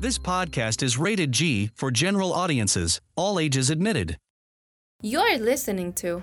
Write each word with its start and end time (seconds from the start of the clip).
This 0.00 0.18
podcast 0.18 0.82
is 0.82 0.96
rated 0.96 1.30
G 1.30 1.68
for 1.74 1.90
general 1.90 2.32
audiences, 2.32 3.02
all 3.16 3.38
ages 3.38 3.68
admitted. 3.68 4.16
You're 5.02 5.36
listening 5.36 5.92
to 6.00 6.22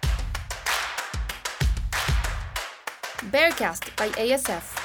Bearcast 3.29 3.95
by 3.95 4.09
ASF. 4.17 4.76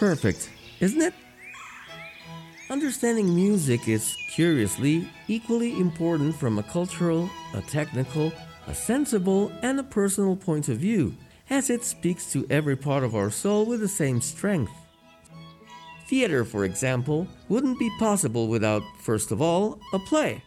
Perfect, 0.00 0.48
isn't 0.80 1.02
it? 1.02 1.12
Understanding 2.70 3.34
music 3.34 3.86
is, 3.86 4.16
curiously, 4.30 5.06
equally 5.28 5.78
important 5.78 6.34
from 6.34 6.58
a 6.58 6.62
cultural, 6.62 7.28
a 7.52 7.60
technical, 7.60 8.32
a 8.66 8.74
sensible, 8.74 9.52
and 9.60 9.78
a 9.78 9.82
personal 9.82 10.34
point 10.34 10.70
of 10.70 10.78
view, 10.78 11.14
as 11.50 11.68
it 11.68 11.84
speaks 11.84 12.32
to 12.32 12.46
every 12.48 12.76
part 12.76 13.04
of 13.04 13.14
our 13.14 13.30
soul 13.30 13.66
with 13.66 13.80
the 13.80 13.88
same 13.88 14.22
strength. 14.22 14.72
Theater, 16.08 16.46
for 16.46 16.64
example, 16.64 17.28
wouldn't 17.50 17.78
be 17.78 17.90
possible 17.98 18.48
without, 18.48 18.82
first 19.00 19.30
of 19.30 19.42
all, 19.42 19.78
a 19.92 19.98
play. 19.98 20.42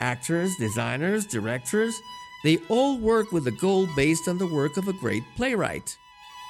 Actors, 0.00 0.56
designers, 0.56 1.26
directors, 1.26 1.94
they 2.42 2.56
all 2.70 2.96
work 2.96 3.32
with 3.32 3.46
a 3.46 3.58
goal 3.60 3.86
based 3.96 4.28
on 4.28 4.38
the 4.38 4.46
work 4.46 4.78
of 4.78 4.88
a 4.88 4.94
great 4.94 5.24
playwright. 5.36 5.94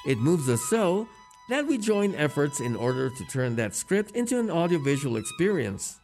It 0.06 0.18
moves 0.18 0.48
us 0.48 0.62
so 0.70 1.08
that 1.48 1.66
we 1.66 1.78
join 1.78 2.14
efforts 2.14 2.60
in 2.60 2.74
order 2.76 3.10
to 3.10 3.24
turn 3.26 3.56
that 3.56 3.74
script 3.74 4.16
into 4.16 4.38
an 4.38 4.50
audiovisual 4.50 5.16
experience. 5.16 6.00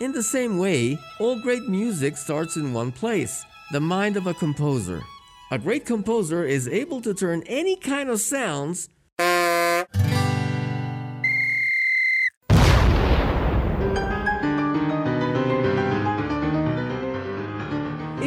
In 0.00 0.12
the 0.12 0.22
same 0.22 0.58
way, 0.58 0.98
all 1.20 1.40
great 1.40 1.68
music 1.68 2.16
starts 2.16 2.56
in 2.56 2.72
one 2.72 2.92
place 2.92 3.44
the 3.72 3.80
mind 3.80 4.16
of 4.16 4.26
a 4.26 4.34
composer. 4.34 5.02
A 5.50 5.58
great 5.58 5.86
composer 5.86 6.44
is 6.44 6.68
able 6.68 7.00
to 7.02 7.14
turn 7.14 7.42
any 7.46 7.76
kind 7.76 8.10
of 8.10 8.20
sounds 8.20 8.88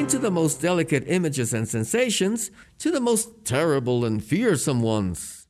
into 0.08 0.19
the 0.19 0.31
most 0.31 0.61
delicate 0.61 1.03
images 1.08 1.53
and 1.53 1.67
sensations 1.67 2.49
to 2.80 2.91
the 2.91 3.02
most 3.02 3.43
terrible 3.43 4.05
and 4.05 4.23
fearsome 4.23 4.81
ones. 4.81 5.46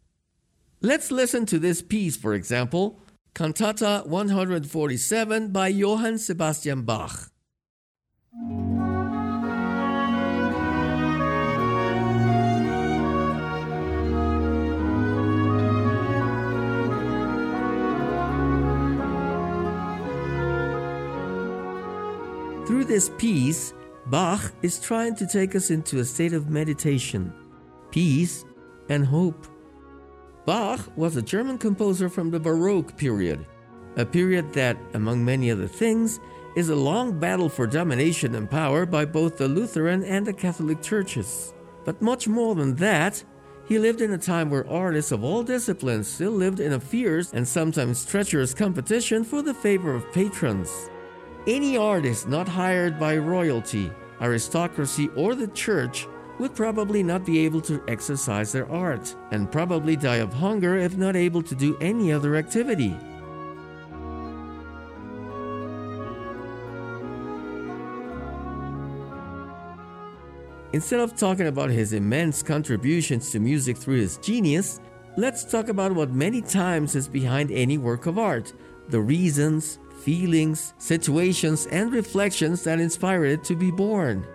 Let's 0.81 1.09
listen 1.09 1.47
to 1.47 1.57
this 1.57 1.81
piece, 1.81 2.15
for 2.15 2.35
example, 2.35 2.99
Cantata 3.33 4.03
147 4.05 5.51
by 5.51 5.69
Johann 5.69 6.19
Sebastian 6.19 6.83
Bach. 6.83 7.31
Through 22.67 22.83
this 22.83 23.09
piece, 23.17 23.73
Bach 24.05 24.51
is 24.61 24.79
trying 24.79 25.15
to 25.15 25.25
take 25.25 25.55
us 25.55 25.71
into 25.71 25.97
a 26.01 26.05
state 26.05 26.33
of 26.33 26.51
meditation, 26.51 27.33
peace, 27.89 28.45
and 28.89 29.03
hope. 29.03 29.56
Bach 30.47 30.79
was 30.95 31.17
a 31.17 31.21
German 31.21 31.57
composer 31.57 32.07
from 32.07 32.31
the 32.31 32.39
Baroque 32.39 32.95
period, 32.95 33.45
a 33.97 34.05
period 34.05 34.53
that, 34.53 34.77
among 34.93 35.25
many 35.25 35.51
other 35.51 35.67
things, 35.67 36.21
is 36.55 36.69
a 36.69 36.75
long 36.75 37.19
battle 37.19 37.49
for 37.49 37.67
domination 37.67 38.33
and 38.33 38.49
power 38.49 38.85
by 38.85 39.03
both 39.03 39.37
the 39.37 39.49
Lutheran 39.49 40.05
and 40.05 40.25
the 40.25 40.31
Catholic 40.31 40.81
churches. 40.81 41.53
But 41.83 42.01
much 42.01 42.29
more 42.29 42.55
than 42.55 42.75
that, 42.75 43.21
he 43.67 43.77
lived 43.77 43.99
in 43.99 44.13
a 44.13 44.17
time 44.17 44.49
where 44.49 44.65
artists 44.69 45.11
of 45.11 45.21
all 45.21 45.43
disciplines 45.43 46.07
still 46.07 46.31
lived 46.31 46.61
in 46.61 46.71
a 46.71 46.79
fierce 46.79 47.33
and 47.33 47.45
sometimes 47.45 48.05
treacherous 48.05 48.53
competition 48.53 49.25
for 49.25 49.41
the 49.41 49.53
favor 49.53 49.93
of 49.93 50.13
patrons. 50.13 50.89
Any 51.45 51.75
artist 51.75 52.29
not 52.29 52.47
hired 52.47 52.97
by 52.97 53.17
royalty, 53.17 53.91
aristocracy, 54.21 55.09
or 55.09 55.35
the 55.35 55.47
church 55.49 56.07
would 56.39 56.55
probably 56.55 57.01
not 57.03 57.25
be 57.25 57.39
able 57.39 57.61
to 57.61 57.81
exercise 57.87 58.51
their 58.51 58.71
art, 58.71 59.15
and 59.31 59.51
probably 59.51 59.95
die 59.95 60.17
of 60.17 60.33
hunger 60.33 60.77
if 60.77 60.97
not 60.97 61.15
able 61.15 61.41
to 61.41 61.55
do 61.55 61.77
any 61.79 62.11
other 62.11 62.35
activity. 62.35 62.95
Instead 70.73 70.99
of 70.99 71.15
talking 71.15 71.47
about 71.47 71.69
his 71.69 71.93
immense 71.93 72.43
contributions 72.43 73.31
to 73.31 73.39
music 73.39 73.77
through 73.77 73.97
his 73.99 74.17
genius, 74.17 74.79
let's 75.15 75.43
talk 75.43 75.69
about 75.69 75.91
what 75.91 76.11
many 76.11 76.41
times 76.41 76.95
is 76.95 77.07
behind 77.07 77.49
any 77.51 77.77
work 77.77 78.05
of 78.05 78.19
art 78.19 78.53
the 78.89 79.01
reasons, 79.01 79.79
feelings, 80.03 80.73
situations, 80.77 81.65
and 81.67 81.91
reflections 81.91 82.63
that 82.63 82.79
inspired 82.79 83.25
it 83.25 83.43
to 83.43 83.55
be 83.55 83.71
born. 83.71 84.25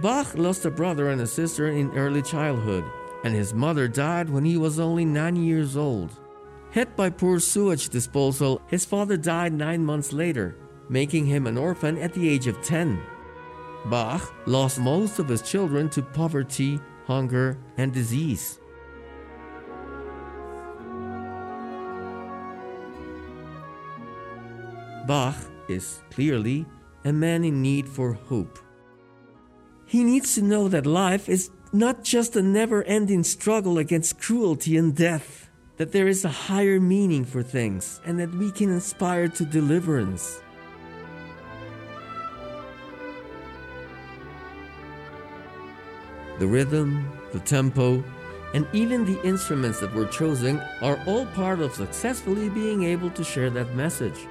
Bach 0.00 0.34
lost 0.34 0.64
a 0.64 0.70
brother 0.70 1.10
and 1.10 1.20
a 1.20 1.26
sister 1.26 1.68
in 1.68 1.94
early 1.94 2.22
childhood, 2.22 2.84
and 3.22 3.34
his 3.34 3.52
mother 3.52 3.86
died 3.86 4.30
when 4.30 4.46
he 4.46 4.56
was 4.56 4.80
only 4.80 5.04
nine 5.04 5.36
years 5.36 5.76
old. 5.76 6.18
Hit 6.70 6.96
by 6.96 7.10
poor 7.10 7.38
sewage 7.38 7.90
disposal, 7.90 8.62
his 8.66 8.86
father 8.86 9.18
died 9.18 9.52
nine 9.52 9.84
months 9.84 10.12
later, 10.14 10.56
making 10.88 11.26
him 11.26 11.46
an 11.46 11.58
orphan 11.58 11.98
at 11.98 12.14
the 12.14 12.26
age 12.26 12.46
of 12.46 12.62
10. 12.62 12.98
Bach 13.90 14.32
lost 14.46 14.80
most 14.80 15.18
of 15.18 15.28
his 15.28 15.42
children 15.42 15.90
to 15.90 16.00
poverty, 16.00 16.80
hunger, 17.06 17.58
and 17.76 17.92
disease. 17.92 18.58
Bach 25.06 25.36
is 25.68 26.00
clearly 26.10 26.64
a 27.04 27.12
man 27.12 27.44
in 27.44 27.60
need 27.60 27.86
for 27.86 28.14
hope. 28.14 28.58
He 29.90 30.04
needs 30.04 30.36
to 30.36 30.42
know 30.42 30.68
that 30.68 30.86
life 30.86 31.28
is 31.28 31.50
not 31.72 32.04
just 32.04 32.36
a 32.36 32.42
never 32.42 32.84
ending 32.84 33.24
struggle 33.24 33.76
against 33.76 34.20
cruelty 34.20 34.76
and 34.76 34.94
death, 34.94 35.50
that 35.78 35.90
there 35.90 36.06
is 36.06 36.24
a 36.24 36.28
higher 36.28 36.78
meaning 36.78 37.24
for 37.24 37.42
things, 37.42 38.00
and 38.04 38.16
that 38.20 38.32
we 38.32 38.52
can 38.52 38.70
aspire 38.70 39.26
to 39.26 39.44
deliverance. 39.44 40.42
The 46.38 46.46
rhythm, 46.46 47.10
the 47.32 47.40
tempo, 47.40 48.04
and 48.54 48.68
even 48.72 49.04
the 49.04 49.20
instruments 49.26 49.80
that 49.80 49.92
were 49.92 50.06
chosen 50.06 50.60
are 50.82 51.02
all 51.04 51.26
part 51.26 51.58
of 51.58 51.74
successfully 51.74 52.48
being 52.48 52.84
able 52.84 53.10
to 53.10 53.24
share 53.24 53.50
that 53.50 53.74
message. 53.74 54.28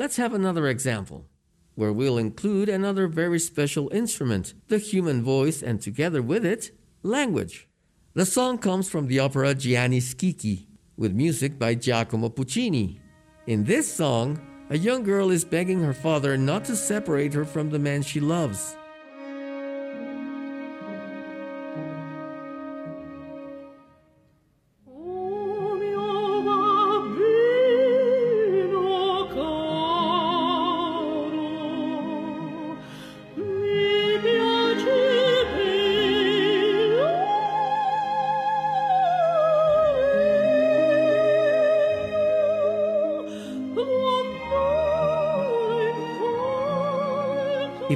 Let's 0.00 0.16
have 0.16 0.32
another 0.32 0.66
example, 0.66 1.26
where 1.74 1.92
we'll 1.92 2.16
include 2.16 2.70
another 2.70 3.06
very 3.06 3.38
special 3.38 3.90
instrument, 3.92 4.54
the 4.68 4.78
human 4.78 5.22
voice, 5.22 5.62
and 5.62 5.78
together 5.78 6.22
with 6.22 6.46
it, 6.46 6.70
language. 7.02 7.68
The 8.14 8.24
song 8.24 8.56
comes 8.56 8.88
from 8.88 9.08
the 9.08 9.18
opera 9.18 9.54
Gianni 9.54 10.00
Schicchi, 10.00 10.68
with 10.96 11.12
music 11.12 11.58
by 11.58 11.74
Giacomo 11.74 12.30
Puccini. 12.30 12.98
In 13.46 13.64
this 13.64 13.92
song, 13.92 14.40
a 14.70 14.78
young 14.78 15.02
girl 15.02 15.30
is 15.30 15.44
begging 15.44 15.82
her 15.82 15.92
father 15.92 16.38
not 16.38 16.64
to 16.64 16.76
separate 16.76 17.34
her 17.34 17.44
from 17.44 17.68
the 17.68 17.78
man 17.78 18.00
she 18.00 18.20
loves. 18.20 18.78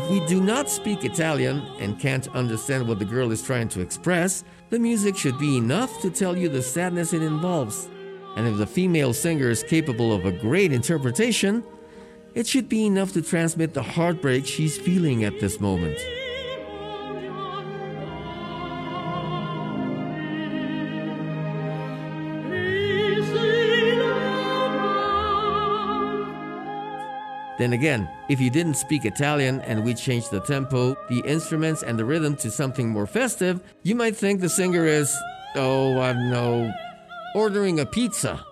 If 0.04 0.10
we 0.10 0.20
do 0.26 0.38
not 0.38 0.68
speak 0.68 1.02
Italian 1.02 1.62
and 1.80 1.98
can't 1.98 2.28
understand 2.36 2.86
what 2.86 2.98
the 2.98 3.06
girl 3.06 3.32
is 3.32 3.40
trying 3.40 3.70
to 3.70 3.80
express, 3.80 4.44
the 4.68 4.78
music 4.78 5.16
should 5.16 5.38
be 5.38 5.56
enough 5.56 6.02
to 6.02 6.10
tell 6.10 6.36
you 6.36 6.50
the 6.50 6.60
sadness 6.60 7.14
it 7.14 7.22
involves. 7.22 7.88
And 8.36 8.46
if 8.46 8.58
the 8.58 8.66
female 8.66 9.14
singer 9.14 9.48
is 9.48 9.62
capable 9.62 10.12
of 10.12 10.26
a 10.26 10.30
great 10.30 10.72
interpretation, 10.72 11.64
it 12.34 12.46
should 12.46 12.68
be 12.68 12.84
enough 12.84 13.14
to 13.14 13.22
transmit 13.22 13.72
the 13.72 13.82
heartbreak 13.82 14.44
she's 14.44 14.76
feeling 14.76 15.24
at 15.24 15.40
this 15.40 15.58
moment. 15.58 15.98
Then 27.58 27.72
again, 27.72 28.08
if 28.28 28.40
you 28.40 28.50
didn't 28.50 28.74
speak 28.74 29.04
Italian 29.04 29.60
and 29.60 29.84
we 29.84 29.94
changed 29.94 30.30
the 30.30 30.40
tempo, 30.40 30.96
the 31.08 31.22
instruments, 31.24 31.82
and 31.82 31.98
the 31.98 32.04
rhythm 32.04 32.34
to 32.36 32.50
something 32.50 32.88
more 32.88 33.06
festive, 33.06 33.60
you 33.84 33.94
might 33.94 34.16
think 34.16 34.40
the 34.40 34.48
singer 34.48 34.86
is, 34.86 35.16
oh, 35.54 36.00
I 36.00 36.12
don't 36.12 36.30
know, 36.30 36.72
ordering 37.34 37.78
a 37.78 37.86
pizza. 37.86 38.44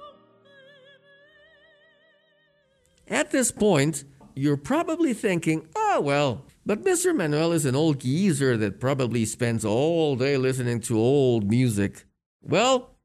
At 3.08 3.32
this 3.32 3.50
point, 3.50 4.04
you're 4.34 4.56
probably 4.56 5.14
thinking, 5.14 5.68
oh, 5.74 6.00
well, 6.00 6.44
but 6.64 6.84
Mr. 6.84 7.14
Manuel 7.14 7.52
is 7.52 7.66
an 7.66 7.74
old 7.74 8.00
geezer 8.00 8.56
that 8.56 8.78
probably 8.78 9.24
spends 9.24 9.64
all 9.64 10.14
day 10.14 10.36
listening 10.36 10.80
to 10.82 10.96
old 10.96 11.50
music. 11.50 12.04
Well, 12.40 12.96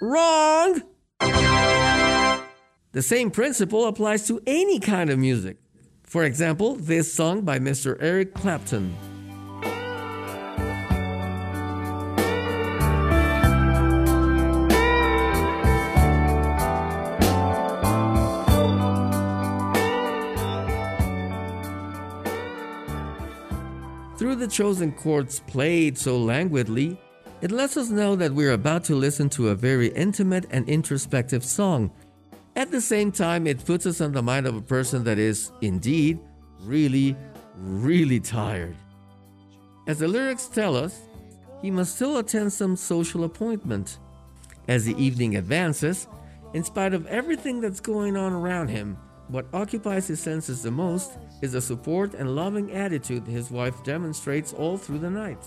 wrong! 0.00 0.82
The 2.92 3.00
same 3.00 3.30
principle 3.30 3.86
applies 3.86 4.26
to 4.26 4.42
any 4.46 4.78
kind 4.78 5.08
of 5.08 5.18
music. 5.18 5.56
For 6.02 6.24
example, 6.24 6.74
this 6.74 7.10
song 7.10 7.40
by 7.40 7.58
Mr. 7.58 7.96
Eric 7.98 8.34
Clapton. 8.34 8.94
Through 24.18 24.34
the 24.34 24.46
chosen 24.46 24.92
chords 24.92 25.40
played 25.40 25.96
so 25.96 26.18
languidly, 26.18 27.00
it 27.40 27.50
lets 27.50 27.78
us 27.78 27.88
know 27.88 28.16
that 28.16 28.34
we're 28.34 28.52
about 28.52 28.84
to 28.84 28.94
listen 28.94 29.30
to 29.30 29.48
a 29.48 29.54
very 29.54 29.88
intimate 29.88 30.44
and 30.50 30.68
introspective 30.68 31.42
song 31.42 31.90
at 32.54 32.70
the 32.70 32.80
same 32.80 33.12
time, 33.12 33.46
it 33.46 33.64
puts 33.64 33.86
us 33.86 34.00
on 34.00 34.12
the 34.12 34.22
mind 34.22 34.46
of 34.46 34.56
a 34.56 34.60
person 34.60 35.04
that 35.04 35.18
is, 35.18 35.50
indeed, 35.62 36.18
really, 36.60 37.16
really 37.56 38.20
tired. 38.20 38.76
As 39.86 39.98
the 39.98 40.08
lyrics 40.08 40.46
tell 40.46 40.76
us, 40.76 41.00
he 41.62 41.70
must 41.70 41.96
still 41.96 42.18
attend 42.18 42.52
some 42.52 42.76
social 42.76 43.24
appointment. 43.24 43.98
As 44.68 44.84
the 44.84 44.94
evening 45.02 45.36
advances, 45.36 46.06
in 46.54 46.62
spite 46.62 46.92
of 46.92 47.06
everything 47.06 47.60
that's 47.60 47.80
going 47.80 48.16
on 48.16 48.32
around 48.32 48.68
him, 48.68 48.98
what 49.28 49.46
occupies 49.54 50.08
his 50.08 50.20
senses 50.20 50.62
the 50.62 50.70
most 50.70 51.12
is 51.40 51.52
the 51.52 51.60
support 51.60 52.12
and 52.14 52.36
loving 52.36 52.70
attitude 52.72 53.26
his 53.26 53.50
wife 53.50 53.82
demonstrates 53.82 54.52
all 54.52 54.76
through 54.76 54.98
the 54.98 55.10
night. 55.10 55.42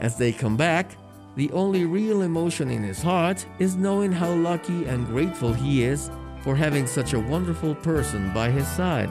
As 0.00 0.16
they 0.16 0.32
come 0.32 0.56
back, 0.56 0.92
the 1.36 1.50
only 1.52 1.84
real 1.84 2.22
emotion 2.22 2.70
in 2.70 2.82
his 2.82 3.02
heart 3.02 3.46
is 3.58 3.76
knowing 3.76 4.12
how 4.12 4.32
lucky 4.32 4.84
and 4.86 5.06
grateful 5.06 5.52
he 5.52 5.84
is 5.84 6.10
for 6.42 6.56
having 6.56 6.86
such 6.86 7.12
a 7.12 7.20
wonderful 7.20 7.74
person 7.76 8.32
by 8.32 8.50
his 8.50 8.66
side. 8.66 9.10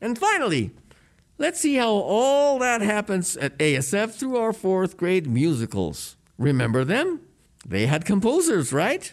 And 0.00 0.18
finally, 0.18 0.70
let's 1.38 1.60
see 1.60 1.74
how 1.74 1.90
all 1.90 2.58
that 2.60 2.80
happens 2.80 3.36
at 3.36 3.58
ASF 3.58 4.14
through 4.14 4.36
our 4.36 4.52
fourth 4.52 4.96
grade 4.96 5.26
musicals. 5.26 6.16
Remember 6.38 6.84
them? 6.84 7.20
They 7.66 7.86
had 7.86 8.04
composers, 8.04 8.72
right? 8.72 9.12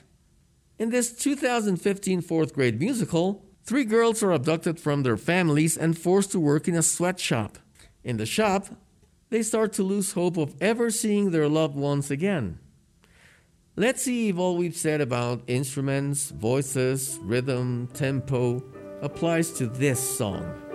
In 0.80 0.90
this 0.90 1.12
2015 1.12 2.22
fourth 2.22 2.54
grade 2.54 2.80
musical, 2.80 3.44
three 3.68 3.84
girls 3.84 4.24
are 4.24 4.32
abducted 4.32 4.80
from 4.80 5.04
their 5.04 5.18
families 5.18 5.78
and 5.78 5.98
forced 5.98 6.32
to 6.32 6.40
work 6.40 6.70
in 6.70 6.76
a 6.76 6.82
sweatshop. 6.82 7.58
In 8.02 8.16
the 8.16 8.26
shop, 8.26 8.68
they 9.30 9.44
start 9.44 9.74
to 9.74 9.84
lose 9.84 10.14
hope 10.14 10.38
of 10.38 10.56
ever 10.62 10.90
seeing 10.90 11.32
their 11.32 11.50
loved 11.50 11.76
ones 11.76 12.10
again. 12.10 12.60
Let's 13.76 14.04
see 14.04 14.30
if 14.30 14.38
all 14.38 14.56
we've 14.56 14.76
said 14.76 15.02
about 15.02 15.44
instruments, 15.48 16.30
voices, 16.30 17.20
rhythm, 17.22 17.90
tempo 17.94 18.64
applies 19.02 19.52
to 19.60 19.68
this 19.68 20.00
song. 20.00 20.67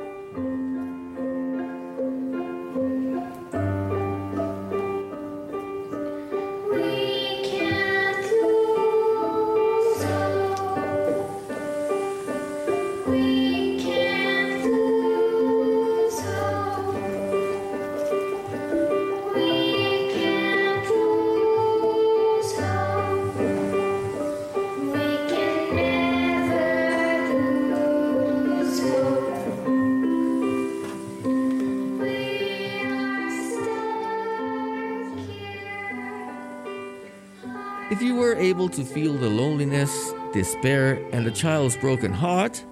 Able 38.36 38.68
to 38.70 38.84
feel 38.84 39.14
the 39.14 39.28
loneliness, 39.28 40.12
despair, 40.32 40.94
and 41.12 41.26
the 41.26 41.30
child's 41.30 41.76
broken 41.76 42.12
heart, 42.12 42.64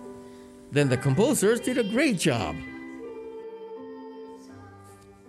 then 0.73 0.89
the 0.89 0.97
composers 0.97 1.61
did 1.61 1.79
a 1.79 1.85
great 1.85 2.19
job. 2.19 2.57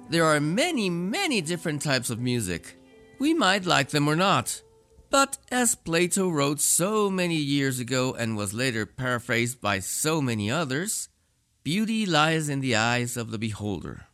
There 0.10 0.26
are 0.26 0.40
many, 0.40 0.90
many 0.90 1.42
different 1.42 1.82
types 1.82 2.10
of 2.10 2.20
music. 2.20 2.76
We 3.18 3.34
might 3.34 3.66
like 3.66 3.90
them 3.90 4.08
or 4.08 4.16
not. 4.16 4.62
But 5.10 5.38
as 5.52 5.76
Plato 5.76 6.30
wrote 6.30 6.62
so 6.62 7.10
many 7.10 7.36
years 7.36 7.80
ago 7.80 8.14
and 8.14 8.38
was 8.38 8.54
later 8.54 8.86
paraphrased 8.86 9.60
by 9.62 9.80
so 9.80 10.22
many 10.22 10.50
others, 10.50 11.10
beauty 11.64 12.06
lies 12.06 12.50
in 12.50 12.62
the 12.62 12.76
eyes 12.76 13.18
of 13.18 13.32
the 13.32 13.38
beholder. 13.38 14.08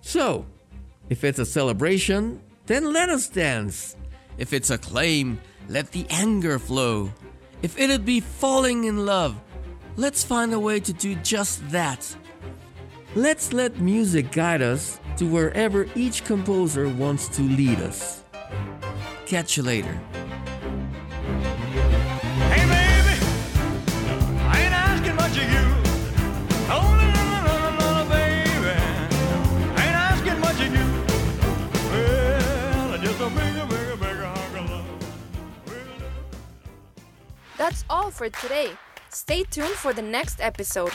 So, 0.00 0.46
if 1.10 1.24
it's 1.24 1.38
a 1.38 1.46
celebration, 1.46 2.40
then 2.66 2.92
let 2.92 3.08
us 3.08 3.28
dance. 3.28 3.96
If 4.42 4.52
it's 4.52 4.70
a 4.70 4.76
claim, 4.76 5.38
let 5.68 5.92
the 5.92 6.04
anger 6.10 6.58
flow. 6.58 7.12
If 7.62 7.78
it'd 7.78 8.04
be 8.04 8.18
falling 8.18 8.90
in 8.90 9.06
love, 9.06 9.40
let's 9.94 10.24
find 10.24 10.52
a 10.52 10.58
way 10.58 10.80
to 10.80 10.92
do 10.92 11.14
just 11.22 11.62
that. 11.70 12.02
Let's 13.14 13.52
let 13.52 13.78
music 13.78 14.32
guide 14.32 14.60
us 14.60 14.98
to 15.18 15.26
wherever 15.26 15.86
each 15.94 16.24
composer 16.24 16.88
wants 16.88 17.28
to 17.36 17.42
lead 17.42 17.78
us. 17.78 18.24
Catch 19.26 19.56
you 19.56 19.62
later. 19.62 19.96
For 38.22 38.40
today. 38.40 38.70
Stay 39.08 39.42
tuned 39.42 39.74
for 39.74 39.92
the 39.92 40.02
next 40.02 40.40
episode. 40.40 40.92